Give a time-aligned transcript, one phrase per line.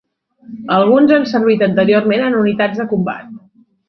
[0.77, 3.29] Alguns han servit anteriorment en unitats de combat.